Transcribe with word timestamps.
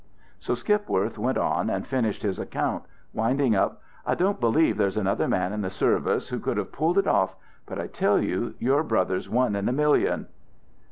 So 0.39 0.55
Skipworth 0.55 1.19
went 1.19 1.37
on 1.37 1.69
and 1.69 1.85
finished 1.85 2.23
his 2.23 2.39
account, 2.39 2.85
winding 3.13 3.55
up, 3.55 3.83
"I 4.03 4.15
don't 4.15 4.39
believe 4.39 4.75
there's 4.75 4.97
another 4.97 5.27
man 5.27 5.53
in 5.53 5.61
the 5.61 5.69
service 5.69 6.29
who 6.29 6.39
could 6.39 6.57
have 6.57 6.71
pulled 6.71 6.97
it 6.97 7.05
off 7.05 7.35
but 7.67 7.79
I 7.79 7.85
tell 7.85 8.19
you 8.19 8.55
your 8.57 8.81
brother's 8.81 9.29
one 9.29 9.55
in 9.55 9.69
a 9.69 9.71
million." 9.71 10.25